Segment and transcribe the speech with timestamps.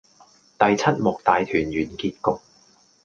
[0.57, 2.41] 第七幕大團圓結局